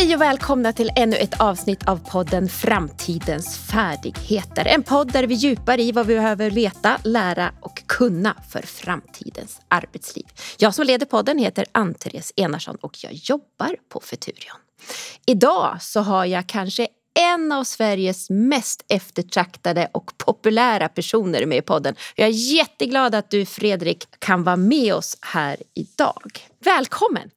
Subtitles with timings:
[0.00, 4.66] Hej och välkomna till ännu ett avsnitt av podden Framtidens färdigheter.
[4.66, 9.60] En podd där vi djupar i vad vi behöver veta, lära och kunna för framtidens
[9.68, 10.26] arbetsliv.
[10.58, 14.56] Jag som leder podden heter Ann-Therese Enarsson och jag jobbar på Futurion.
[15.26, 16.88] Idag så har jag kanske
[17.34, 21.94] en av Sveriges mest eftertraktade och populära personer med i podden.
[22.16, 26.48] Jag är jätteglad att du Fredrik kan vara med oss här idag.
[26.64, 27.30] Välkommen!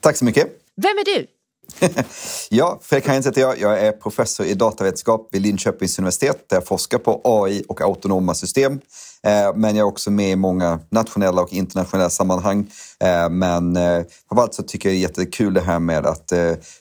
[0.00, 0.60] Tack så mycket.
[0.76, 1.33] Vem är du?
[2.50, 3.60] ja, Fredrik Heinz heter jag.
[3.60, 8.34] Jag är professor i datavetenskap vid Linköpings universitet där jag forskar på AI och autonoma
[8.34, 8.80] system.
[9.22, 12.70] Eh, men jag är också med i många nationella och internationella sammanhang.
[13.00, 16.32] Eh, men eh, framförallt så tycker jag det är jättekul det här med att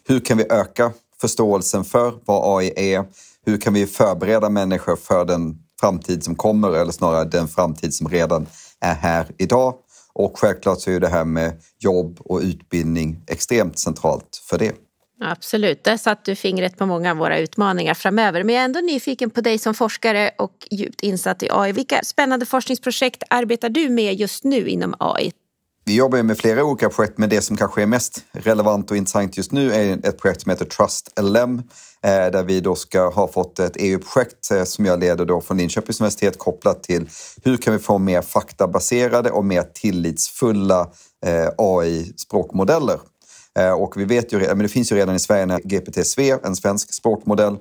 [0.07, 3.05] hur kan vi öka förståelsen för vad AI är?
[3.45, 8.09] Hur kan vi förbereda människor för den framtid som kommer eller snarare den framtid som
[8.09, 8.47] redan
[8.81, 9.73] är här idag?
[10.15, 14.75] Och självklart så är det här med jobb och utbildning extremt centralt för det.
[15.21, 18.43] Absolut, där satt du fingret på många av våra utmaningar framöver.
[18.43, 21.71] Men jag är ändå nyfiken på dig som forskare och djupt insatt i AI.
[21.71, 25.31] Vilka spännande forskningsprojekt arbetar du med just nu inom AI?
[25.85, 29.37] Vi jobbar med flera olika projekt, men det som kanske är mest relevant och intressant
[29.37, 31.57] just nu är ett projekt som heter Trust LM,
[32.03, 35.57] eh, där vi då ska ha fått ett EU-projekt eh, som jag leder då från
[35.57, 37.09] Linköpings universitet kopplat till
[37.43, 40.89] hur kan vi få mer faktabaserade och mer tillitsfulla
[41.25, 42.99] eh, AI-språkmodeller.
[43.77, 46.93] Och vi vet ju, men det finns ju redan i Sverige en GPT-SV, en svensk
[46.93, 47.57] språkmodell.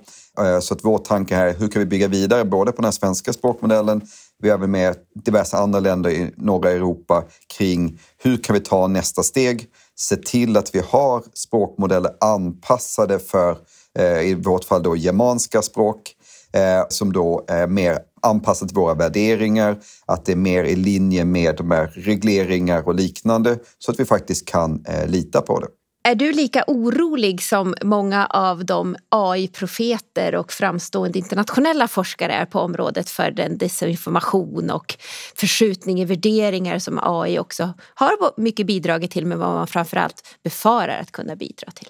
[0.60, 2.92] Så att vår tanke här är hur kan vi bygga vidare både på den här
[2.92, 4.02] svenska språkmodellen
[4.42, 7.24] vi har även med diverse andra länder i norra Europa
[7.58, 9.66] kring hur kan vi ta nästa steg?
[9.98, 13.58] Se till att vi har språkmodeller anpassade för,
[13.98, 16.14] eh, i vårt fall då germanska språk,
[16.52, 21.24] eh, som då är mer anpassat till våra värderingar, att det är mer i linje
[21.24, 25.66] med de här regleringar och liknande så att vi faktiskt kan eh, lita på det.
[26.04, 32.60] Är du lika orolig som många av de AI-profeter och framstående internationella forskare är på
[32.60, 34.94] området för den desinformation och
[35.34, 41.00] förskjutning i värderingar som AI också har mycket bidragit till men vad man framförallt befarar
[41.00, 41.88] att kunna bidra till?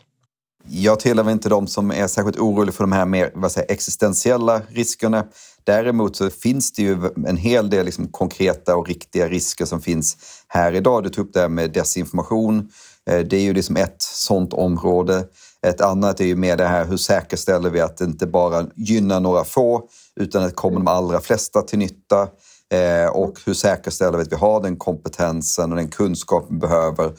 [0.69, 4.63] Jag tillhör inte de som är särskilt oroliga för de här mer vad säger, existentiella
[4.69, 5.25] riskerna.
[5.65, 10.17] Däremot så finns det ju en hel del liksom konkreta och riktiga risker som finns
[10.49, 11.05] här idag.
[11.05, 12.71] Du tog upp det här med desinformation
[13.11, 15.25] Eh, det är ju liksom ett sånt område.
[15.67, 19.21] Ett annat är ju mer det här hur säkerställer vi att det inte bara gynnar
[19.21, 19.89] några få
[20.21, 22.29] utan att det kommer de allra flesta till nytta.
[22.75, 27.13] Eh, och hur säkerställer vi att vi har den kompetensen och den kunskap vi behöver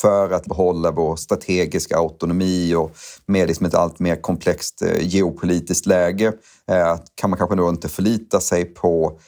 [0.00, 2.96] för att behålla vår strategiska autonomi och
[3.26, 6.32] med liksom ett allt mer komplext eh, geopolitiskt läge
[7.14, 9.18] kan man kanske då inte förlita sig på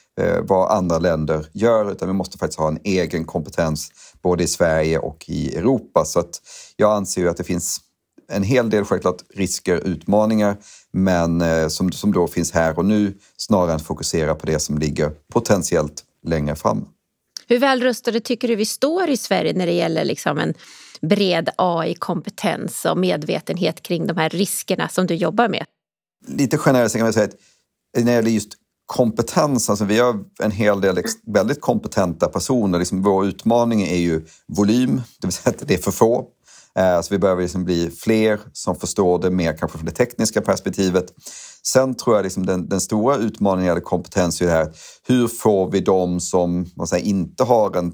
[0.42, 3.90] vad andra länder gör utan vi måste faktiskt ha en egen kompetens
[4.22, 6.04] både i Sverige och i Europa.
[6.04, 6.40] Så att
[6.76, 7.80] jag anser ju att det finns
[8.28, 10.56] en hel del självklart risker, utmaningar,
[10.90, 14.58] men eh, som, som då finns här och nu snarare än att fokusera på det
[14.58, 16.84] som ligger potentiellt längre fram.
[17.46, 20.54] Hur väl rustade tycker du vi står i Sverige när det gäller liksom en
[21.00, 25.64] bred AI-kompetens och medvetenhet kring de här riskerna som du jobbar med?
[26.26, 27.36] Lite generellt kan man säga att
[27.96, 28.52] när det gäller just
[28.92, 32.78] kompetens, alltså vi har en hel del väldigt kompetenta personer.
[32.78, 36.24] Liksom vår utmaning är ju volym, det vill säga att det är för få.
[36.78, 40.40] Eh, så vi behöver liksom bli fler som förstår det mer kanske från det tekniska
[40.40, 41.06] perspektivet.
[41.66, 44.72] Sen tror jag liksom den, den stora utmaningen gäller kompetens är det här,
[45.06, 47.92] hur får vi de som man säger, inte har en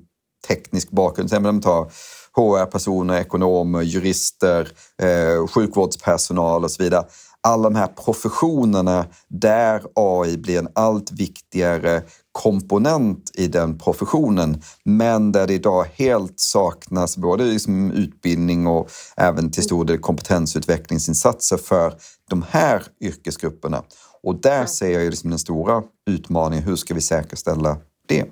[0.49, 1.91] teknisk bakgrund, till exempel tar
[2.37, 4.69] HR-personer, ekonomer, jurister,
[5.03, 7.05] eh, sjukvårdspersonal och så vidare
[7.43, 15.33] alla de här professionerna där AI blir en allt viktigare komponent i den professionen, men
[15.33, 21.95] där det idag helt saknas både liksom utbildning och även till stor del kompetensutvecklingsinsatser för
[22.31, 23.83] de här yrkesgrupperna.
[24.23, 26.65] Och där ser jag liksom den stora utmaningen.
[26.65, 27.77] Hur ska vi säkerställa
[28.09, 28.25] det?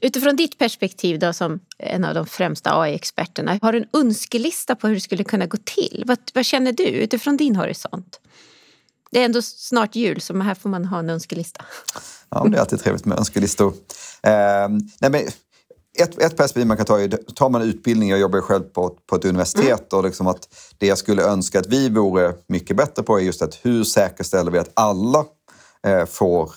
[0.00, 4.86] Utifrån ditt perspektiv då, som en av de främsta AI-experterna, har du en önskelista på
[4.86, 6.04] hur det skulle kunna gå till?
[6.06, 8.20] Vad, vad känner du utifrån din horisont?
[9.10, 11.64] Det är ändå snart jul, så här får man ha en önskelista.
[12.28, 13.74] Ja, det är alltid trevligt med önskelistor.
[14.22, 14.68] Eh,
[15.00, 15.20] nej, men
[15.98, 19.16] ett, ett perspektiv man kan ta är, tar man utbildning, jag jobbar själv på, på
[19.16, 19.98] ett universitet, mm.
[19.98, 23.42] och liksom att det jag skulle önska att vi vore mycket bättre på är just
[23.42, 25.24] att hur säkerställer vi att alla
[25.86, 26.52] Eh, får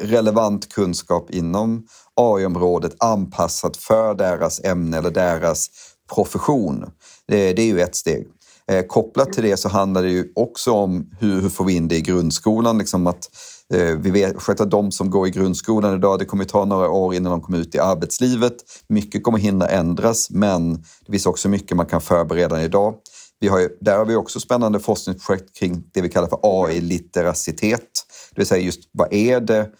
[0.00, 5.70] relevant kunskap inom AI-området anpassat för deras ämne eller deras
[6.14, 6.86] profession.
[7.28, 8.26] Det, det är ju ett steg.
[8.70, 11.88] Eh, kopplat till det så handlar det ju också om hur, hur får vi in
[11.88, 12.78] det i grundskolan.
[12.78, 13.28] Liksom att,
[13.74, 17.14] eh, vi vet att de som går i grundskolan idag, det kommer ta några år
[17.14, 18.54] innan de kommer ut i arbetslivet.
[18.88, 20.72] Mycket kommer hinna ändras, men
[21.06, 22.94] det finns också mycket man kan förbereda idag.
[23.40, 28.06] Vi har, där har vi också spännande forskningsprojekt kring det vi kallar för AI-litteracitet.
[28.30, 29.70] Det vill säga just vad är det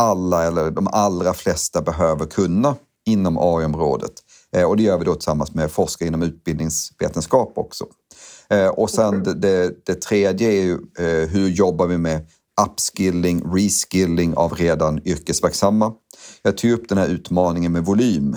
[0.00, 2.76] alla eller de allra flesta behöver kunna
[3.06, 4.12] inom AI-området?
[4.56, 7.86] Eh, och det gör vi då tillsammans med forskare inom utbildningsvetenskap också.
[8.50, 12.26] Eh, och sen det, det, det tredje är ju eh, hur jobbar vi med
[12.66, 15.92] upskilling, reskilling av redan yrkesverksamma.
[16.42, 18.36] Jag tog upp den här utmaningen med volym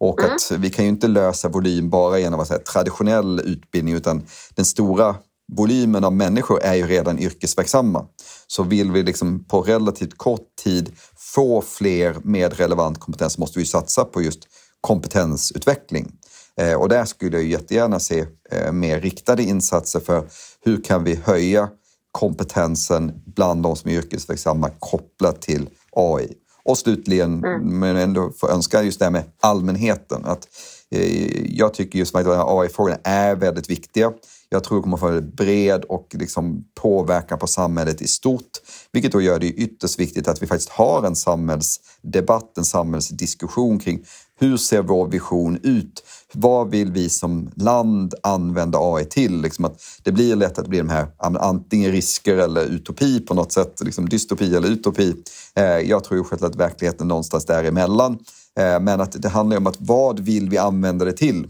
[0.00, 0.34] och mm.
[0.34, 4.64] att vi kan ju inte lösa volym bara genom att säga, traditionell utbildning utan den
[4.64, 5.16] stora
[5.52, 8.06] volymen av människor är ju redan yrkesverksamma.
[8.46, 13.66] Så vill vi liksom på relativt kort tid få fler med relevant kompetens måste vi
[13.66, 14.40] satsa på just
[14.80, 16.12] kompetensutveckling.
[16.60, 20.28] Eh, och där skulle jag jättegärna se eh, mer riktade insatser för
[20.64, 21.68] hur kan vi höja
[22.12, 26.34] kompetensen bland de som är yrkesverksamma kopplat till AI.
[26.68, 27.78] Och slutligen, mm.
[27.78, 30.24] men ändå få önska just det här med allmänheten.
[30.24, 30.48] Att,
[30.90, 34.12] eh, jag tycker just att AI-frågorna är väldigt viktiga.
[34.48, 38.50] Jag tror det kommer att få en bred och liksom påverkan på samhället i stort.
[38.92, 44.04] Vilket då gör det ytterst viktigt att vi faktiskt har en samhällsdebatt, en samhällsdiskussion kring
[44.38, 46.04] hur ser vår vision ut?
[46.34, 49.40] Vad vill vi som land använda AI till?
[49.42, 53.34] Liksom att det blir lätt att det blir de här antingen risker eller utopi på
[53.34, 55.14] något sätt, liksom dystopi eller utopi.
[55.54, 58.18] Eh, jag tror ju självklart att verkligheten någonstans däremellan.
[58.58, 61.46] Eh, men att det handlar om att vad vill vi använda det till?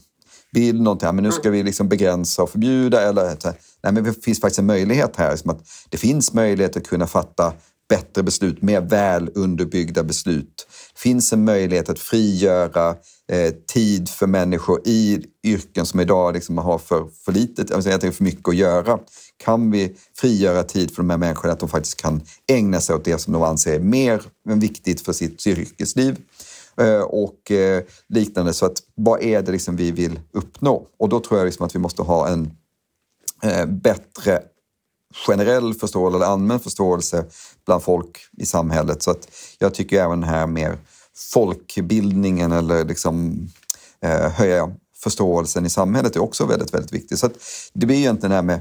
[0.53, 3.37] Vill någonting, men nu ska vi liksom begränsa och förbjuda eller
[3.83, 5.31] nej, men det finns faktiskt en möjlighet här.
[5.31, 7.53] Liksom att det finns möjlighet att kunna fatta
[7.89, 10.67] bättre beslut, mer väl underbyggda beslut.
[10.95, 12.97] Det finns en möjlighet att frigöra
[13.29, 18.25] eh, tid för människor i yrken som idag liksom har för, för lite, alltså för
[18.25, 18.99] mycket att göra.
[19.37, 22.23] Kan vi frigöra tid för de här människorna att de faktiskt kan
[22.53, 26.17] ägna sig åt det som de anser är mer viktigt för sitt yrkesliv
[26.81, 28.53] eh, och eh, liknande.
[28.53, 30.87] Så att vad är det liksom vi vill uppnå?
[30.99, 32.51] Och då tror jag liksom att vi måste ha en
[33.43, 34.43] eh, bättre
[35.27, 37.25] generell förståelse eller allmän förståelse
[37.67, 39.03] bland folk i samhället.
[39.03, 39.29] Så att
[39.59, 40.79] jag tycker även den här mer
[41.33, 43.49] folkbildningen eller liksom,
[44.01, 44.71] eh, höja
[45.03, 47.19] förståelsen i samhället är också väldigt, väldigt viktigt.
[47.19, 47.33] Så att
[47.73, 48.61] det blir egentligen det här med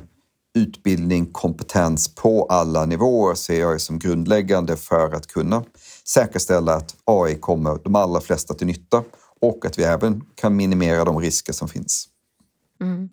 [0.57, 5.63] utbildning, kompetens på alla nivåer ser jag som grundläggande för att kunna
[6.07, 9.04] säkerställa att AI kommer de allra flesta till nytta
[9.42, 12.07] och att vi även kan minimera de risker som finns.
[12.81, 13.09] Mm.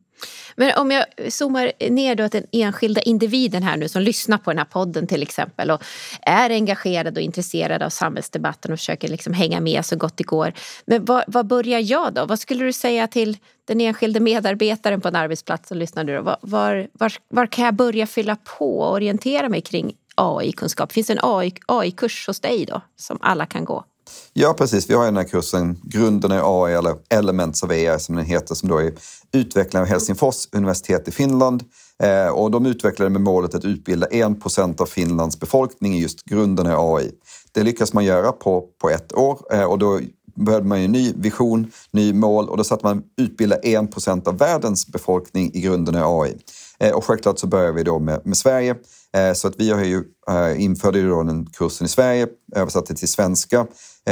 [0.56, 4.50] Men om jag zoomar ner då till den enskilda individen här nu som lyssnar på
[4.50, 5.84] den här podden till exempel och
[6.22, 10.52] är engagerad och intresserad av samhällsdebatten och försöker liksom hänga med så gott det går.
[10.86, 12.26] Men var, var börjar jag då?
[12.26, 16.20] Vad skulle du säga till den enskilde medarbetaren på en arbetsplats som lyssnar nu?
[16.20, 20.92] Var, var, var, var kan jag börja fylla på och orientera mig kring AI-kunskap?
[20.92, 23.84] Finns det en AI-kurs hos dig då som alla kan gå?
[24.32, 24.90] Ja, precis.
[24.90, 28.54] Vi har den här kursen Grunden i AI, eller Elements of AI som den heter,
[28.54, 28.92] som då är
[29.32, 31.64] utvecklad av Helsingfors universitet i Finland.
[32.02, 36.66] Eh, och de utvecklade med målet att utbilda 1% av Finlands befolkning i just grunden
[36.66, 37.10] i AI.
[37.52, 40.00] Det lyckas man göra på, på ett år eh, och då
[40.36, 44.86] behövde man en ny vision, ny mål och då satte man utbilda 1% av världens
[44.86, 46.36] befolkning i grunden i AI.
[46.84, 48.76] Eh, och självklart så börjar vi då med, med Sverige.
[49.12, 52.26] Eh, så att vi har ju, eh, införde ju då den kursen i Sverige,
[52.56, 53.66] översatte till svenska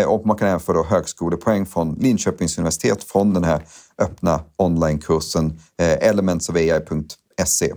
[0.06, 3.64] och man kan även få då högskolepoäng från Linköpings universitet från den här
[3.98, 7.74] öppna onlinekursen elementsofai.se.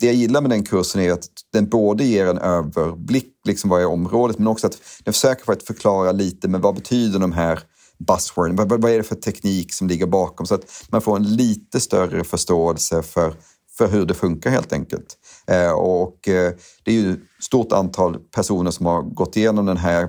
[0.00, 3.80] Det jag gillar med den kursen är att den både ger en överblick liksom vad
[3.80, 7.32] är området men också att den försöker för att förklara lite men vad betyder de
[7.32, 7.60] här
[7.98, 8.56] buzzworden?
[8.56, 10.46] Vad, vad är det för teknik som ligger bakom?
[10.46, 13.34] Så att man får en lite större förståelse för
[13.78, 15.16] för hur det funkar helt enkelt.
[15.46, 16.52] Eh, och eh,
[16.84, 20.02] det är ju ett stort antal personer som har gått igenom den här.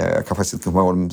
[0.00, 1.10] Eh, jag kan faktiskt inte komma ihåg de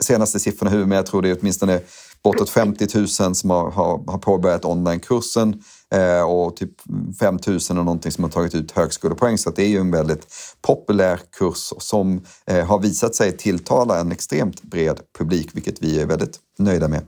[0.00, 1.80] senaste siffrorna hur, men jag tror det är åtminstone
[2.22, 5.62] bortåt 50 000 som har, har, har påbörjat onlinekursen
[6.28, 6.70] och typ
[7.20, 9.38] 5 000 och någonting som har tagit ut högskolepoäng.
[9.38, 10.26] Så det är ju en väldigt
[10.62, 12.24] populär kurs som
[12.66, 17.02] har visat sig tilltala en extremt bred publik, vilket vi är väldigt nöjda med.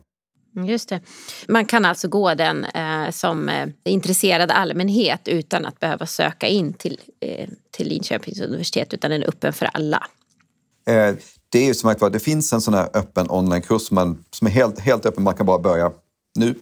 [0.57, 1.01] Mm, just det.
[1.49, 6.73] Man kan alltså gå den eh, som eh, intresserad allmänhet utan att behöva söka in
[6.73, 10.07] till, eh, till Linköpings universitet utan den är öppen för alla.
[10.89, 11.15] Eh,
[11.49, 14.51] det är ju som sagt det finns en sån här öppen onlinekurs som, som är
[14.51, 15.91] helt, helt öppen, man kan bara börja
[16.39, 16.55] nu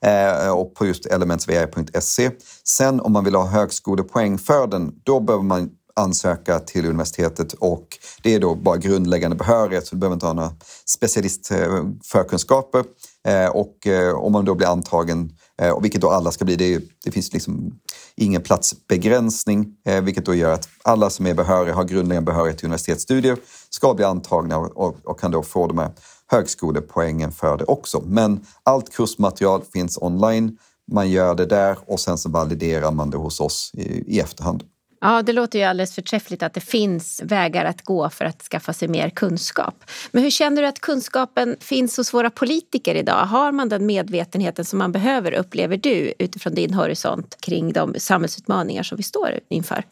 [0.00, 2.30] eh, och på just elementsvi.se.
[2.64, 7.98] Sen om man vill ha högskolepoäng för den, då behöver man ansöka till universitetet och
[8.22, 10.52] det är då bara grundläggande behörighet så du behöver inte ha några
[10.86, 12.78] specialistförkunskaper.
[12.78, 12.84] Eh,
[13.28, 16.56] Eh, och eh, om man då blir antagen, eh, och vilket då alla ska bli,
[16.56, 17.80] det, det finns liksom
[18.16, 19.66] ingen platsbegränsning,
[20.02, 23.36] vilket då gör att alla som är behöriga, har grundläggande behörighet till universitetsstudier,
[23.70, 25.90] ska bli antagna och, och kan då få de här
[26.30, 28.02] högskolepoängen för det också.
[28.06, 30.58] Men allt kursmaterial finns online
[30.92, 34.64] man gör det där och sen så validerar man det hos oss i, i efterhand.
[35.04, 38.72] Ja, det låter ju alldeles förträffligt att det finns vägar att gå för att skaffa
[38.72, 39.84] sig mer kunskap.
[40.12, 43.26] Men hur känner du att kunskapen finns hos våra politiker idag?
[43.26, 48.82] Har man den medvetenheten som man behöver, upplever du, utifrån din horisont kring de samhällsutmaningar
[48.82, 49.84] som vi står inför?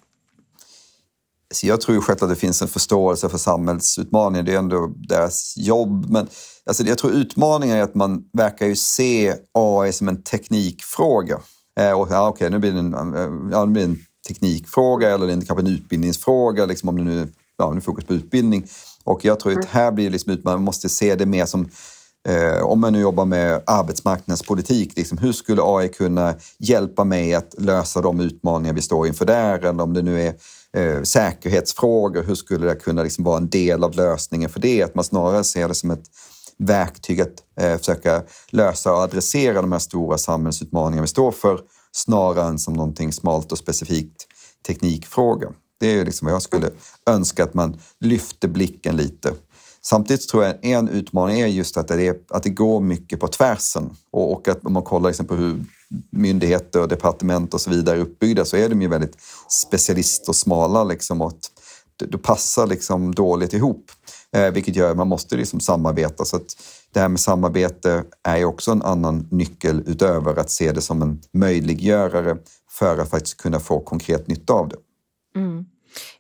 [1.55, 4.43] Så jag tror ju självklart att det finns en förståelse för samhällsutmaningar.
[4.43, 6.11] Det är ändå deras jobb.
[6.11, 6.29] Men
[6.67, 11.41] alltså, jag tror utmaningen är att man verkar ju se AI som en teknikfråga.
[11.81, 13.99] Eh, och, ja, okej, nu blir det en, eh, ja, nu blir en
[14.29, 18.67] teknikfråga eller kanske en utbildningsfråga, liksom om det nu, ja, nu är fokus på utbildning.
[19.05, 20.59] Och jag tror att här blir det liksom utmaning.
[20.59, 21.69] Man måste se det mer som
[22.29, 27.55] Eh, om man nu jobbar med arbetsmarknadspolitik, liksom, hur skulle AI kunna hjälpa mig att
[27.59, 29.59] lösa de utmaningar vi står inför där?
[29.59, 30.35] Eller om det nu är
[30.77, 34.83] eh, säkerhetsfrågor, hur skulle det kunna liksom vara en del av lösningen för det?
[34.83, 36.05] Att man snarare ser det som ett
[36.59, 41.61] verktyg att eh, försöka lösa och adressera de här stora samhällsutmaningarna vi står för
[41.93, 44.27] snarare än som någonting smalt och specifikt
[44.67, 45.49] teknikfråga.
[45.81, 46.71] Det är liksom vad jag skulle
[47.11, 49.33] önska att man lyfter blicken lite.
[49.83, 53.29] Samtidigt tror jag en utmaning är just att det, är, att det går mycket på
[53.29, 55.65] tvärsen och, och att om man kollar liksom på hur
[56.11, 59.17] myndigheter och departement och så vidare är uppbyggda så är de ju väldigt
[59.49, 61.39] specialist och smala liksom och
[62.09, 63.91] det, passar liksom dåligt ihop.
[64.33, 66.25] Eh, vilket gör att man måste liksom samarbeta.
[66.25, 66.57] Så att
[66.93, 71.03] det här med samarbete är ju också en annan nyckel utöver att se det som
[71.03, 72.37] en möjliggörare
[72.71, 74.77] för att faktiskt kunna få konkret nytta av det.
[75.37, 75.67] Mm.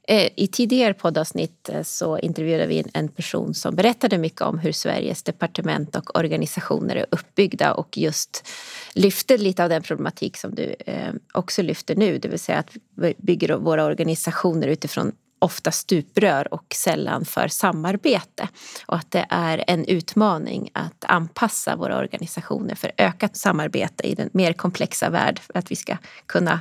[0.08, 4.72] Eh, I tidigare poddavsnitt eh, så intervjuade vi en person som berättade mycket om hur
[4.72, 8.48] Sveriges departement och organisationer är uppbyggda och just
[8.94, 12.70] lyfte lite av den problematik som du eh, också lyfter nu, det vill säga att
[12.96, 18.48] vi bygger våra organisationer utifrån ofta stuprör och sällan för samarbete.
[18.86, 24.30] Och att det är en utmaning att anpassa våra organisationer för ökat samarbete i den
[24.32, 26.60] mer komplexa värld för att vi ska kunna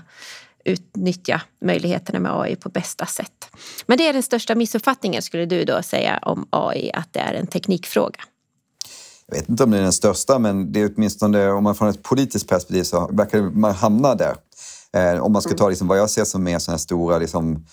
[0.65, 3.49] utnyttja möjligheterna med AI på bästa sätt.
[3.85, 7.33] Men det är den största missuppfattningen skulle du då säga om AI, att det är
[7.33, 8.19] en teknikfråga?
[9.27, 11.89] Jag vet inte om det är den största, men det är åtminstone om man från
[11.89, 14.35] ett politiskt perspektiv så verkar man hamna där.
[14.93, 17.65] Eh, om man ska ta liksom vad jag ser som är sådana stora liksom,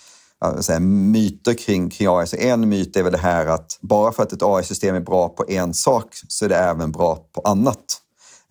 [0.61, 2.27] säga, myter kring, kring AI.
[2.27, 5.29] Så en myt är väl det här att bara för att ett AI-system är bra
[5.29, 8.01] på en sak så är det även bra på annat.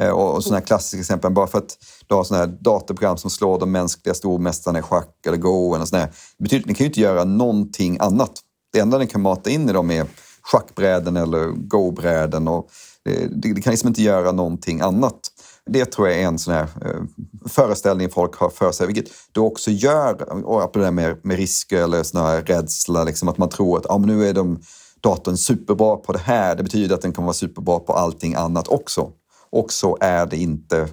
[0.03, 3.31] Eh, och, och sådana klassiska exempel, bara för att du har sådana här datorprogram som
[3.31, 6.85] slår de mänskliga stormästarna i schack eller go, eller sådär, det betyder att ni kan
[6.85, 8.33] ju inte göra någonting annat.
[8.73, 10.07] Det enda ni kan mata in i dem är
[10.43, 12.71] schackbräden eller go-bräden och
[13.09, 15.21] eh, det, det, kan liksom inte göra någonting annat.
[15.71, 17.01] Det tror jag är en sån här eh,
[17.49, 21.83] föreställning folk har för sig, vilket det också gör, och på det med, med risker
[21.83, 24.59] eller sån här rädsla, liksom, att man tror att ah, men nu är de,
[25.01, 26.57] datorn superbra på det här.
[26.57, 29.11] Det betyder att den kommer vara superbra på allting annat också.
[29.51, 30.89] Och så är det inte,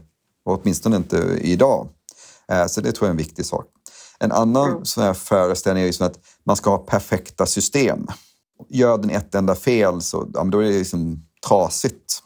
[0.45, 1.87] åtminstone inte idag.
[2.51, 3.65] Eh, så det tror jag är en viktig sak.
[4.19, 4.85] En annan mm.
[4.85, 8.07] sån här föreställning är ju att man ska ha perfekta system.
[8.69, 12.23] Gör den ett enda fel så ja, då är det liksom trasigt.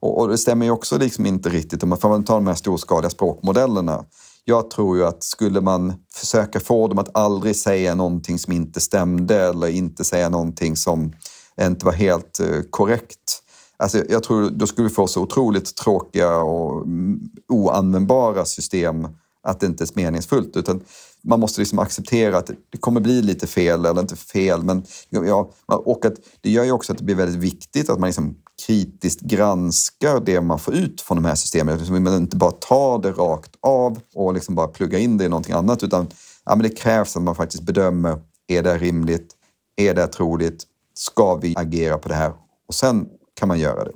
[0.00, 2.54] Och, och, det stämmer ju också liksom inte riktigt om man får ta de här
[2.54, 4.04] storskaliga språkmodellerna.
[4.44, 8.80] Jag tror ju att skulle man försöka få dem att aldrig säga någonting som inte
[8.80, 11.12] stämde eller inte säga någonting som
[11.60, 13.42] inte var helt eh, korrekt.
[13.76, 19.08] Alltså jag tror då skulle vi få så otroligt tråkiga och mm, oanvändbara system
[19.42, 20.56] att det inte är meningsfullt.
[20.56, 20.80] Utan
[21.22, 25.52] man måste liksom acceptera att det kommer bli lite fel, eller inte fel, men ja,
[25.66, 28.36] och att det gör ju också att det blir väldigt viktigt att man liksom
[28.66, 31.78] kritiskt granskar det man får ut från de här systemen.
[31.78, 35.28] Liksom man inte bara tar det rakt av och liksom bara pluggar in det i
[35.28, 36.08] någonting annat, utan
[36.44, 39.34] ja, men det krävs att man faktiskt bedömer, är det rimligt?
[39.76, 40.64] Är det troligt?
[40.94, 42.32] Ska vi agera på det här?
[42.68, 43.08] Och sen
[43.40, 43.92] kan man göra det.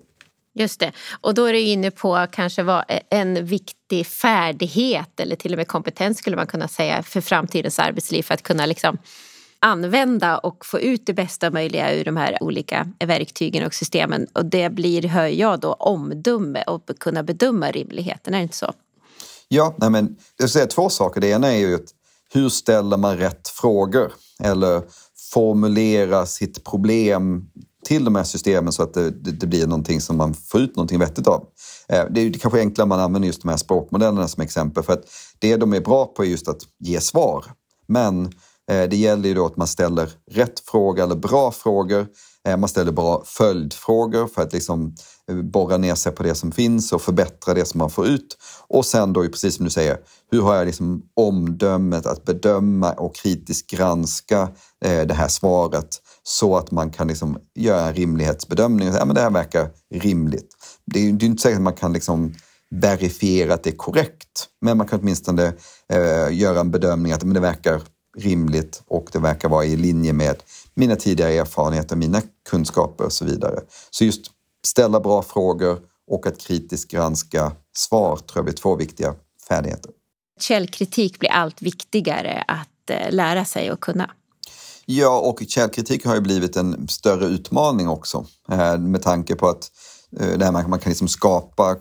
[0.55, 0.93] Just det.
[1.21, 5.69] Och då är du inne på kanske vad en viktig färdighet eller till och med
[5.69, 8.99] kompetens skulle man kunna säga för framtidens arbetsliv för att kunna liksom
[9.65, 14.27] använda och få ut det bästa möjliga ur de här olika verktygen och systemen.
[14.33, 18.73] Och det blir, hör jag då, omdöme och kunna bedöma rimligheten, är det inte så?
[19.49, 21.21] Ja, nej men, jag säga två saker.
[21.21, 21.89] Det ena är ju att
[22.33, 24.13] hur ställer man rätt frågor?
[24.43, 24.83] Eller
[25.33, 27.47] formulera sitt problem
[27.85, 30.77] till de här systemen så att det, det, det, blir någonting som man får ut
[30.77, 31.47] någonting vettigt av.
[31.89, 34.93] Eh, det är kanske enklare om man använder just de här språkmodellerna som exempel för
[34.93, 35.05] att
[35.39, 37.45] det de är bra på är just att ge svar.
[37.87, 38.33] Men
[38.71, 42.07] Eh, det gäller ju då att man ställer rätt fråga eller bra frågor.
[42.49, 44.95] Eh, man ställer bra följdfrågor för att liksom
[45.31, 48.37] eh, borra ner sig på det som finns och förbättra det som man får ut.
[48.69, 49.99] Och sen då, precis som du säger,
[50.31, 54.49] hur har jag liksom omdömet att bedöma och kritiskt granska
[54.81, 55.89] det här svaret
[56.23, 58.89] så att man kan liksom göra en rimlighetsbedömning.
[58.89, 60.49] Ja, men det här verkar rimligt.
[60.87, 62.35] Det är, det är inte säkert att man kan liksom
[62.71, 64.49] verifiera att det är korrekt.
[64.61, 65.53] Men man kan åtminstone
[65.93, 67.81] eh, göra en bedömning att men det verkar
[68.17, 70.37] rimligt och det verkar vara i linje med
[70.75, 73.61] mina tidigare erfarenheter, mina kunskaper och så vidare.
[73.91, 74.31] Så just
[74.67, 75.79] ställa bra frågor
[76.11, 79.15] och att kritiskt granska svar tror jag blir två viktiga
[79.49, 79.91] färdigheter.
[80.41, 84.11] Källkritik blir allt viktigare att eh, lära sig och kunna.
[84.87, 89.71] Ja, och källkritik har ju blivit en större utmaning också eh, med tanke på att
[90.21, 91.77] eh, det här man, kan liksom skapa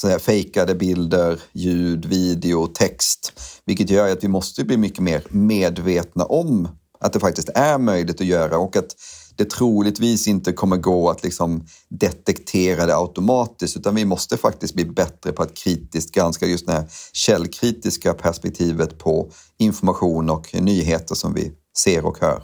[0.00, 3.32] så fejkade bilder, ljud, video, text.
[3.64, 6.68] Vilket gör att vi måste bli mycket mer medvetna om
[7.00, 8.96] att det faktiskt är möjligt att göra och att
[9.36, 14.84] det troligtvis inte kommer gå att liksom detektera det automatiskt utan vi måste faktiskt bli
[14.84, 21.34] bättre på att kritiskt granska just det här källkritiska perspektivet på information och nyheter som
[21.34, 22.42] vi ser och hör.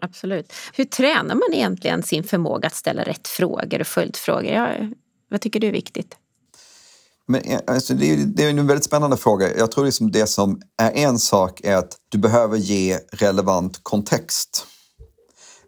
[0.00, 0.52] Absolut.
[0.72, 4.52] Hur tränar man egentligen sin förmåga att ställa rätt frågor och följdfrågor?
[4.52, 4.68] Ja,
[5.30, 6.16] vad tycker du är viktigt?
[7.28, 9.56] Men, alltså, det, är, det är en väldigt spännande fråga.
[9.56, 14.66] Jag tror liksom det som är en sak är att du behöver ge relevant kontext.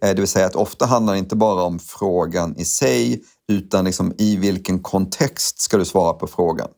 [0.03, 3.85] Eh, det vill säga att ofta handlar det inte bara om frågan i sig utan
[3.85, 6.69] liksom i vilken kontext ska du svara på frågan.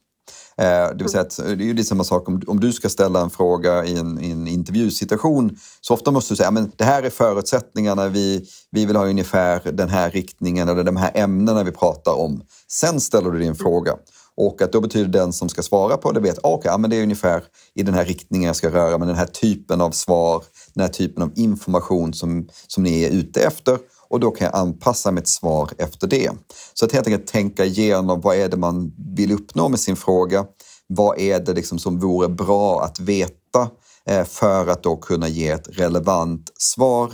[0.58, 2.88] Eh, det vill säga att eh, det är ju samma sak om, om du ska
[2.88, 5.58] ställa en fråga i en, i en intervjusituation.
[5.80, 9.72] Så ofta måste du säga men det här är förutsättningarna, vi, vi vill ha ungefär
[9.72, 12.42] den här riktningen eller de här ämnena vi pratar om.
[12.68, 13.92] Sen ställer du din fråga.
[14.40, 16.90] Och att då betyder den som ska svara på det vet, ah, okej, okay, men
[16.90, 17.42] det är ungefär
[17.74, 20.88] i den här riktningen jag ska röra mig, den här typen av svar, den här
[20.88, 23.78] typen av information som, som ni är ute efter
[24.08, 26.30] och då kan jag anpassa mitt svar efter det.
[26.74, 30.46] Så att helt enkelt tänka igenom vad är det man vill uppnå med sin fråga?
[30.86, 33.70] Vad är det liksom som vore bra att veta
[34.06, 37.12] eh, för att då kunna ge ett relevant svar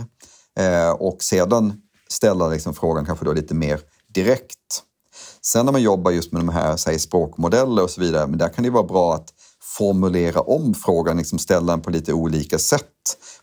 [0.61, 1.73] eh, och sedan
[2.09, 3.81] ställa liksom frågan kanske då lite mer
[4.15, 4.83] direkt.
[5.47, 8.49] Sen när man jobbar just med de här säg, språkmodeller och så vidare, men där
[8.49, 9.29] kan det vara bra att
[9.79, 12.91] formulera om frågan, liksom ställa den på lite olika sätt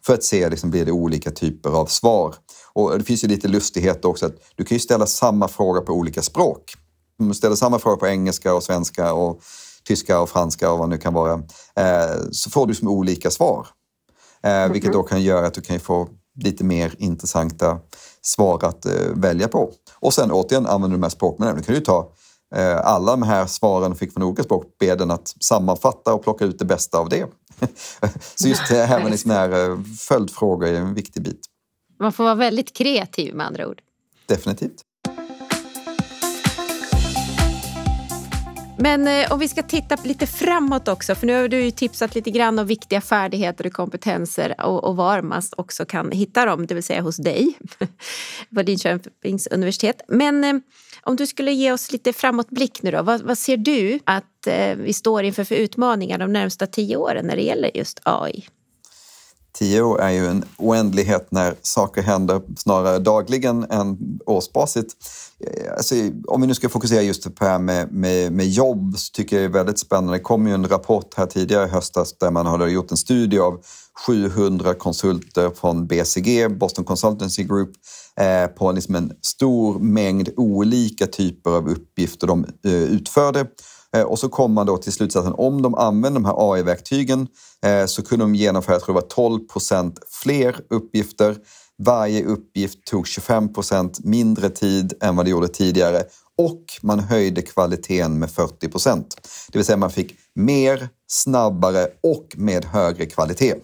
[0.05, 2.35] för att se, liksom, blir det olika typer av svar?
[2.73, 5.93] Och det finns ju lite lustighet också att du kan ju ställa samma fråga på
[5.93, 6.73] olika språk.
[7.19, 9.41] Om du ställer samma fråga på engelska och svenska och
[9.83, 11.33] tyska och franska och vad det nu kan vara,
[11.75, 13.67] eh, så får du som olika svar.
[14.43, 16.07] Eh, vilket då kan göra att du kan få
[16.43, 17.79] lite mer intressanta
[18.21, 19.71] svar att eh, välja på.
[20.01, 21.59] Och sen återigen använder du de här språkmodellerna.
[21.59, 22.11] Du kan ju ta
[22.55, 26.45] eh, alla de här svaren fick från olika språk, be den att sammanfatta och plocka
[26.45, 27.25] ut det bästa av det.
[28.35, 31.41] Så just det här med liksom här, eh, följdfrågor är en viktig bit.
[31.99, 33.81] Man får vara väldigt kreativ med andra ord.
[34.25, 34.81] Definitivt.
[38.81, 42.15] Men eh, om vi ska titta lite framåt också, för nu har du ju tipsat
[42.15, 46.67] lite grann om viktiga färdigheter och kompetenser och, och var man också kan hitta dem,
[46.67, 47.53] det vill säga hos dig
[48.55, 50.01] på Linköpings universitet.
[50.07, 50.53] Men eh,
[51.01, 54.75] om du skulle ge oss lite framåtblick nu då, vad, vad ser du att eh,
[54.75, 58.47] vi står inför för utmaningar de närmsta tio åren när det gäller just AI?
[59.53, 64.85] Tio år är ju en oändlighet när saker händer snarare dagligen än årsbasis.
[65.39, 65.95] Eh, alltså,
[66.27, 69.35] om vi nu ska fokusera just på det här med, med, med jobb så tycker
[69.35, 70.13] jag det är väldigt spännande.
[70.13, 73.39] Det kom ju en rapport här tidigare i höstas där man hade gjort en studie
[73.39, 73.61] av
[74.07, 77.69] 700 konsulter från BCG, Boston Consultancy Group,
[78.19, 83.45] eh, på liksom en stor mängd olika typer av uppgifter de eh, utförde.
[83.95, 87.27] Eh, och så kom man då till slutsatsen om de använde de här AI-verktygen
[87.65, 91.37] eh, så kunde de genomföra, jag tror det var 12 procent fler uppgifter.
[91.83, 96.03] Varje uppgift tog 25 procent mindre tid än vad det gjorde tidigare
[96.37, 99.15] och man höjde kvaliteten med 40 procent.
[99.51, 103.55] Det vill säga man fick mer, snabbare och med högre kvalitet.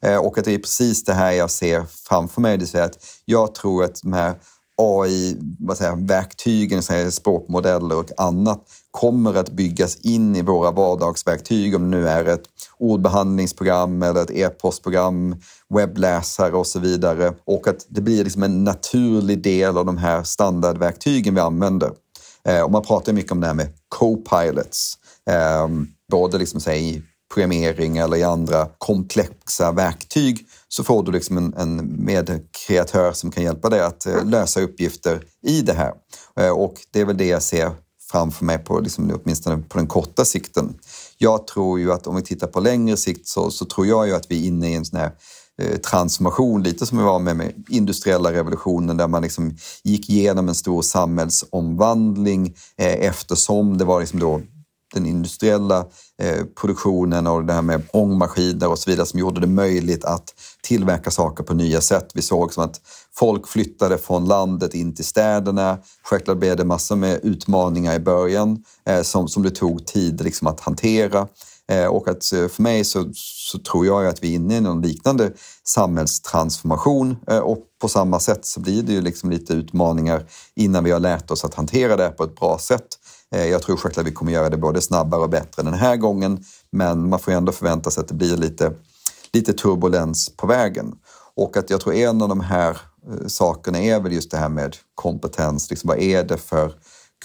[0.00, 2.52] Eh, och att det är precis det här jag ser framför mig.
[2.52, 4.34] Det vill säga att jag tror att de här
[4.78, 12.24] AI-verktygen, språkmodeller och annat kommer att byggas in i våra vardagsverktyg, om det nu är
[12.24, 12.44] ett
[12.78, 15.36] ordbehandlingsprogram eller ett e-postprogram,
[15.74, 17.32] webbläsare och så vidare.
[17.44, 21.90] Och att det blir liksom en naturlig del av de här standardverktygen vi använder.
[22.44, 24.94] Eh, och man pratar mycket om det här med co-pilots,
[25.30, 25.68] eh,
[26.10, 27.02] både liksom, i
[27.34, 33.44] programmering eller i andra komplexa verktyg så får du liksom en, en medkreatör som kan
[33.44, 35.92] hjälpa dig att eh, lösa uppgifter i det här.
[36.40, 37.72] Eh, och det är väl det jag ser
[38.10, 40.78] framför mig, på, liksom, åtminstone på den korta sikten.
[41.18, 44.14] Jag tror ju att om vi tittar på längre sikt så, så tror jag ju
[44.14, 45.10] att vi är inne i en sån här
[45.62, 50.48] eh, transformation, lite som vi var med med industriella revolutionen där man liksom gick igenom
[50.48, 54.40] en stor samhällsomvandling eh, eftersom det var liksom då
[54.94, 55.86] den industriella
[56.22, 60.34] eh, produktionen och det här med ångmaskiner och så vidare som gjorde det möjligt att
[60.62, 62.10] tillverka saker på nya sätt.
[62.14, 62.80] Vi såg som att
[63.14, 65.78] folk flyttade från landet in till städerna.
[66.02, 70.46] Självklart blev det massor med utmaningar i början eh, som, som det tog tid liksom,
[70.46, 71.28] att hantera.
[71.72, 74.60] Eh, och att eh, för mig så, så tror jag att vi är inne i
[74.60, 75.32] någon liknande
[75.64, 80.90] samhällstransformation eh, och på samma sätt så blir det ju liksom lite utmaningar innan vi
[80.90, 82.86] har lärt oss att hantera det på ett bra sätt.
[83.34, 85.96] Eh, jag tror självklart att vi kommer göra det både snabbare och bättre den här
[85.96, 88.72] gången, men man får ändå förvänta sig att det blir lite,
[89.32, 90.94] lite turbulens på vägen.
[91.36, 94.48] Och att jag tror en av de här eh, sakerna är väl just det här
[94.48, 95.70] med kompetens.
[95.70, 96.74] Liksom, vad är det för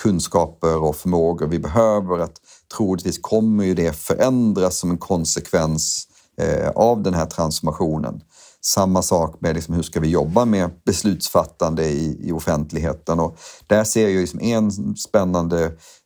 [0.02, 2.20] kunskaper och förmågor vi behöver?
[2.20, 2.36] Att
[2.78, 6.08] troligtvis kommer ju det förändras som en konsekvens
[6.42, 8.22] eh, av den här transformationen.
[8.66, 13.20] Samma sak med liksom hur ska vi jobba med beslutsfattande i, i offentligheten.
[13.20, 15.66] Och där ser jag liksom en spännande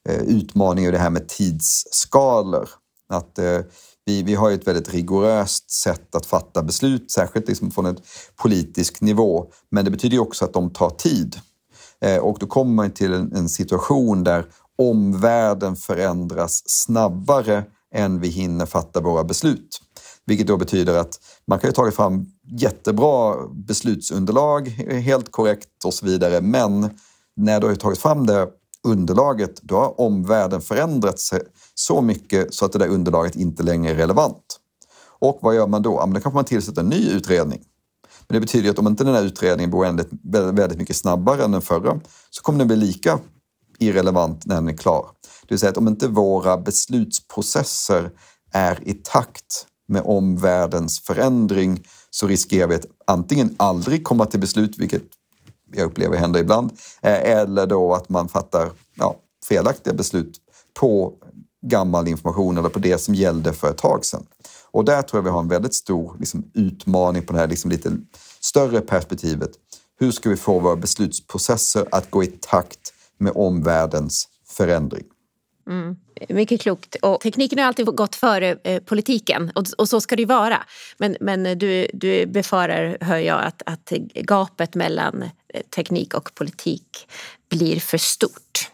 [0.10, 2.70] eh, utmaning i det här med tidsskalor.
[3.10, 3.60] Att, eh,
[4.06, 7.98] vi, vi har ett väldigt rigoröst sätt att fatta beslut, särskilt liksom från en
[8.36, 9.46] politisk nivå.
[9.72, 11.40] Men det betyder också att de tar tid.
[12.02, 14.46] Eh, och då kommer man till en, en situation där
[14.78, 19.82] omvärlden förändras snabbare än vi hinner fatta våra beslut.
[20.26, 24.68] Vilket då betyder att man kan ju tagit fram jättebra beslutsunderlag,
[25.04, 26.42] helt korrekt och så vidare.
[26.42, 26.90] Men
[27.36, 28.48] när du har tagit fram det
[28.84, 31.34] underlaget, då har omvärlden förändrats
[31.76, 34.60] så mycket så att det där underlaget inte längre är relevant.
[35.20, 35.94] Och vad gör man då?
[35.94, 37.64] Ja, men då kanske man tillsätter en ny utredning.
[38.28, 40.10] Men det betyder att om inte den här utredningen blir väldigt,
[40.60, 43.20] väldigt mycket snabbare än den förra så kommer den bli lika
[43.80, 45.10] irrelevant när den är klar.
[45.42, 48.12] Det vill säga att om inte våra beslutsprocesser
[48.54, 51.84] är i takt med omvärldens förändring
[52.20, 55.04] så riskerar vi att antingen aldrig komma till beslut, vilket
[55.74, 59.16] jag upplever händer ibland, eh, eller då att man fattar ja,
[59.50, 60.38] felaktiga beslut
[60.80, 61.14] på
[61.66, 64.26] gammal information eller på det som gällde för ett tag sedan.
[64.72, 67.72] Och där tror jag vi har en väldigt stor liksom, utmaning på det här liksom,
[67.72, 67.98] lite
[68.40, 69.52] större perspektivet.
[70.00, 75.04] Hur ska vi få våra beslutsprocesser att gå i takt med omvärldens förändring.
[75.68, 75.96] Mm.
[76.30, 76.96] Mycket klokt.
[77.02, 80.58] Och tekniken har alltid gått före eh, politiken och, och, så ska det ju vara.
[80.98, 85.30] Men, men du, du befarar, hör jag, att, att gapet mellan eh,
[85.76, 87.08] teknik och politik
[87.50, 88.72] blir för stort.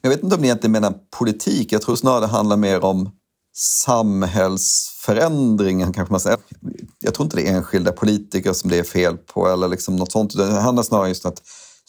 [0.00, 1.72] Jag vet inte om ni egentligen menar politik.
[1.72, 3.10] Jag tror snarare det handlar mer om
[3.56, 6.38] samhällsförändringen kanske man säger.
[7.00, 10.12] Jag tror inte det är enskilda politiker som det är fel på eller liksom något
[10.12, 10.36] sånt.
[10.36, 11.42] Det handlar snarare just om att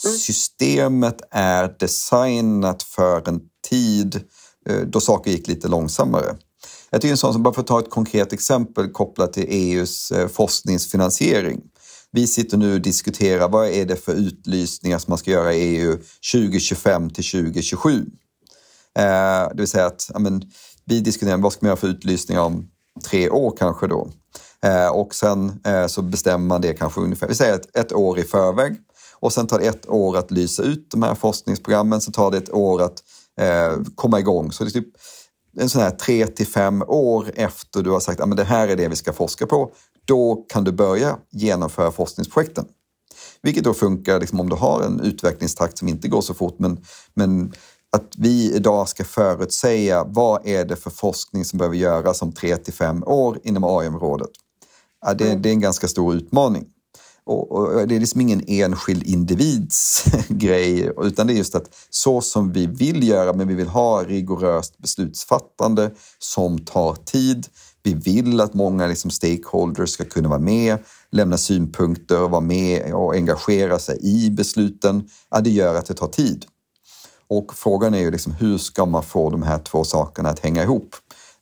[0.06, 0.18] Mm.
[0.18, 4.22] Systemet är designat för en tid
[4.70, 6.36] eh, då saker gick lite långsammare.
[6.90, 10.12] Jag tycker en sån som, bara för att ta ett konkret exempel kopplat till EUs
[10.12, 11.62] eh, forskningsfinansiering.
[12.12, 15.78] Vi sitter nu och diskuterar vad är det för utlysningar som man ska göra i
[15.78, 15.98] EU
[16.34, 18.06] 2025 till 2027.
[18.98, 19.04] Eh,
[19.50, 20.42] det vill säga att ja, men,
[20.86, 22.70] vi diskuterar vad ska man göra för utlysningar om
[23.10, 24.10] tre år kanske då.
[24.94, 28.76] och sen så bestämmer man det kanske ungefär, vi säger ett, ett år i förväg.
[29.20, 32.38] Och sen tar det ett år att lysa ut de här forskningsprogrammen, så tar det
[32.38, 33.04] ett år att
[33.38, 34.52] eh, komma igång.
[34.52, 34.94] Så det är typ
[35.60, 38.68] en sån här tre till fem år efter du har sagt att ah, det här
[38.68, 39.72] är det vi ska forska på.
[40.06, 42.66] Då kan du börja genomföra forskningsprojekten.
[43.42, 46.60] Vilket då funkar liksom, om du har en utvecklingstakt som inte går så fort.
[46.60, 47.54] Men, men
[47.92, 52.58] att vi idag ska förutsäga vad är det för forskning som behöver göras om tre
[52.58, 54.30] till fem år inom AI-området.
[55.06, 56.66] Ja, det, det, är en ganska stor utmaning.
[57.28, 62.22] Och, och, det är liksom ingen enskild individs grej, utan det är just att så
[62.22, 67.48] som vi vill göra, men vi vill ha rigoröst beslutsfattande som tar tid.
[67.84, 70.78] Vi vill att många liksom stakeholders ska kunna vara med,
[71.12, 75.10] lämna synpunkter, vara med och engagera sig i besluten.
[75.30, 76.46] Ja, det gör att det tar tid.
[77.30, 80.64] Och frågan är ju liksom, hur ska man få de här två sakerna att hänga
[80.64, 80.96] ihop?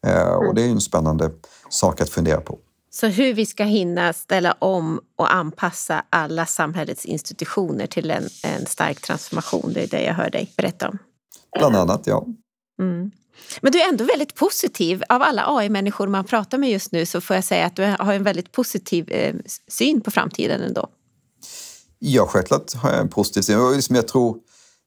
[0.07, 1.31] Eh, och det är ju en spännande
[1.69, 2.59] sak att fundera på.
[2.95, 8.65] Så hur vi ska hinna ställa om och anpassa alla samhällets institutioner till en, en
[8.65, 10.97] stark transformation, det är det jag hör dig berätta om.
[11.59, 12.25] Bland annat, ja.
[12.79, 13.11] Mm.
[13.61, 15.03] Men du är ändå väldigt positiv.
[15.09, 18.13] Av alla AI-människor man pratar med just nu så får jag säga att du har
[18.13, 19.35] en väldigt positiv eh,
[19.67, 20.87] syn på framtiden ändå.
[21.99, 23.71] Ja, självklart har jag en positiv syn.
[23.75, 24.37] Liksom jag tror,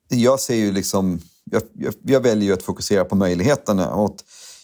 [0.08, 3.94] jag ser ju liksom, jag, jag, jag väljer ju att fokusera på möjligheterna.
[3.94, 4.16] Och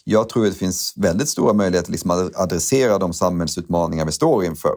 [0.04, 4.44] jag tror att det finns väldigt stora möjligheter liksom att adressera de samhällsutmaningar vi står
[4.44, 4.74] inför.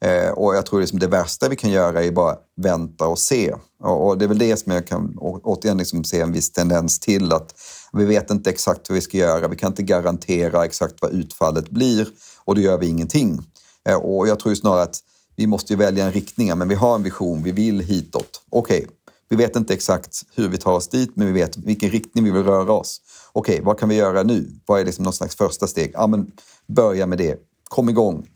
[0.00, 3.54] Eh, och jag tror liksom det värsta vi kan göra är bara vänta och se.
[3.82, 7.00] Och, och det är väl det som jag kan återigen liksom se en viss tendens
[7.00, 7.54] till att
[7.92, 9.48] vi vet inte exakt vad vi ska göra.
[9.48, 12.08] Vi kan inte garantera exakt vad utfallet blir
[12.44, 13.40] och då gör vi ingenting.
[13.88, 15.00] Eh, och jag tror snarare att
[15.36, 18.42] vi måste välja en riktning, men vi har en vision, vi vill hitåt.
[18.50, 19.03] Okej, okay
[19.34, 22.30] vi vet inte exakt hur vi tar oss dit, men vi vet vilken riktning vi
[22.30, 23.00] vill röra oss.
[23.32, 24.50] Okej, vad kan vi göra nu?
[24.66, 25.90] Vad är liksom någon slags första steg?
[25.94, 26.30] Ja, men
[26.66, 27.38] börja med det.
[27.64, 28.26] Kom igång.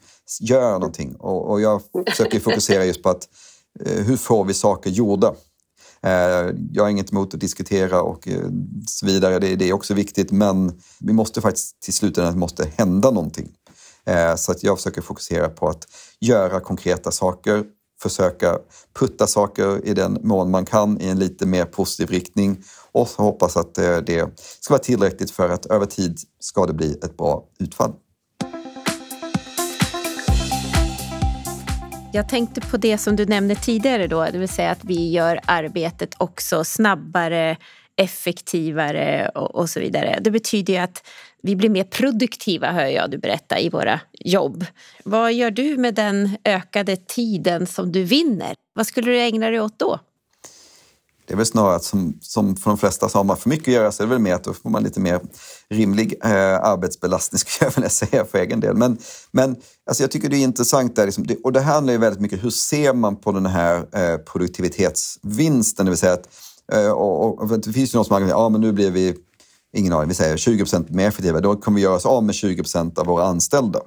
[0.40, 1.16] Gör någonting.
[1.16, 3.28] Och, och jag försöker fokusera just på att
[3.80, 5.34] eh, hur får vi saker gjorda?
[6.02, 8.50] Eh, jag har inget emot att diskutera och eh,
[8.86, 9.38] så vidare.
[9.38, 13.48] Det, det är också viktigt, men vi måste faktiskt till slut måste hända någonting.
[14.06, 15.86] Eh, så att jag försöker fokusera på att
[16.20, 17.64] göra konkreta saker,
[18.02, 18.58] försöka
[18.98, 23.56] putta saker i den mån man kan i en lite mer positiv riktning och hoppas
[23.56, 27.44] att eh, det ska vara tillräckligt för att över tid ska det bli ett bra
[27.58, 27.92] utfall.
[32.12, 35.40] Jag tänkte på det som du nämnde tidigare då, det vill säga att vi gör
[35.44, 37.56] arbetet också snabbare,
[37.96, 40.18] effektivare och, och så vidare.
[40.20, 41.08] Det betyder ju att
[41.42, 44.64] vi blir mer produktiva, hör jag du berätta, i våra jobb.
[45.04, 48.54] Vad gör du med den ökade tiden som du vinner?
[48.74, 49.98] Vad skulle du ägna dig åt då?
[51.28, 53.68] Det är väl snarare att som, som för de flesta så har man för mycket
[53.68, 55.20] att göra så är det väl mer att då får man lite mer
[55.70, 58.76] rimlig eh, arbetsbelastning skulle jag vilja säga för egen del.
[58.76, 58.98] Men,
[59.30, 62.20] men alltså jag tycker det är intressant där, liksom, det, och det handlar ju väldigt
[62.20, 66.28] mycket hur ser man på den här eh, produktivitetsvinsten, det vill säga att
[66.72, 69.14] eh, och, och, det finns ju någon som argumenterar, ja men nu blir vi,
[69.76, 72.98] ingen aning, vi säger 20% mer effektiva, då kommer vi göra oss av med 20%
[72.98, 73.80] av våra anställda.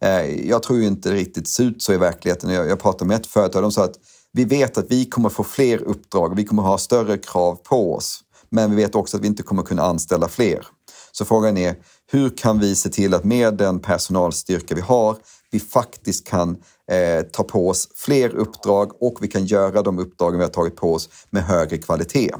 [0.00, 2.50] Eh, jag tror ju inte det riktigt ser ut så i verkligheten.
[2.50, 3.96] Jag, jag pratade med ett företag, de sa att
[4.36, 8.20] vi vet att vi kommer få fler uppdrag, vi kommer ha större krav på oss.
[8.48, 10.66] Men vi vet också att vi inte kommer kunna anställa fler.
[11.12, 11.76] Så frågan är,
[12.10, 15.16] hur kan vi se till att med den personalstyrka vi har,
[15.50, 16.50] vi faktiskt kan
[16.90, 20.76] eh, ta på oss fler uppdrag och vi kan göra de uppdragen vi har tagit
[20.76, 22.34] på oss med högre kvalitet.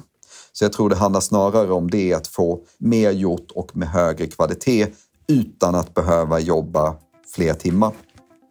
[0.53, 4.27] Så jag tror det handlar snarare om det, att få mer gjort och med högre
[4.27, 4.87] kvalitet
[5.29, 6.97] utan att behöva jobba
[7.35, 7.93] fler timmar.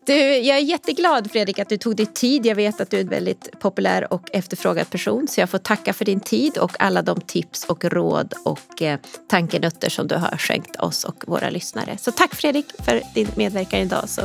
[0.06, 2.46] Du, jag är jätteglad Fredrik att du tog dig tid.
[2.46, 5.94] Jag vet att du är en väldigt populär och efterfrågad person så jag får tacka
[5.94, 10.38] för din tid och alla de tips och råd och eh, tankenötter som du har
[10.38, 11.98] skänkt oss och våra lyssnare.
[11.98, 14.10] Så tack Fredrik för din medverkan idag.
[14.10, 14.22] Så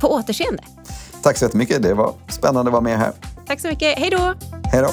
[0.00, 0.62] på återseende.
[1.22, 1.82] Tack så jättemycket.
[1.82, 3.12] Det var spännande att vara med här.
[3.46, 3.98] Tack så mycket.
[3.98, 4.34] Hej då!
[4.72, 4.90] Hej då!